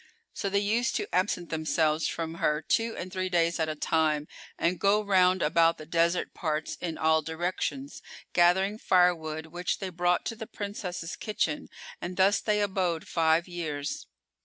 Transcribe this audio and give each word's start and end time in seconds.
So 0.33 0.49
they 0.49 0.57
used 0.57 0.95
to 0.95 1.07
absent 1.13 1.51
themselves 1.51 2.07
from 2.07 2.33
her 2.41 2.63
two 2.63 2.95
and 2.97 3.13
three 3.13 3.29
days 3.29 3.59
at 3.59 3.69
a 3.69 3.75
time 3.75 4.27
and 4.57 4.79
go 4.79 5.03
round 5.03 5.43
about 5.43 5.77
the 5.77 5.85
desert 5.85 6.33
parts 6.33 6.75
in 6.81 6.97
all 6.97 7.21
directions, 7.21 8.01
gathering 8.33 8.79
firewood, 8.79 9.45
which 9.45 9.77
they 9.77 9.89
brought 9.89 10.25
to 10.25 10.35
the 10.35 10.47
Princess's 10.47 11.15
kitchen; 11.15 11.67
and 12.01 12.17
thus 12.17 12.39
they 12.41 12.63
abode 12.63 13.05
five[FN#405] 13.05 13.47
years. 13.49 14.07